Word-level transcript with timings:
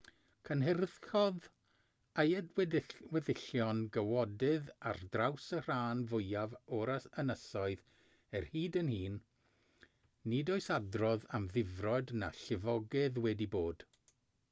cynhyrchodd 0.47 1.43
ei 2.21 2.31
weddillion 2.59 3.81
gawodydd 3.97 4.71
ar 4.91 4.97
draws 5.15 5.49
y 5.57 5.59
rhan 5.67 6.01
fwyaf 6.13 6.55
o'r 6.77 6.91
ynysoedd 7.25 7.85
er 8.39 8.47
hyd 8.55 8.77
yn 8.81 8.89
hyn 8.95 9.19
nid 10.33 10.49
oes 10.55 10.71
adrodd 10.79 11.27
am 11.41 11.45
ddifrod 11.53 12.15
na 12.23 12.31
llifogydd 12.41 13.21
wedi 13.27 13.49
bod 13.57 13.87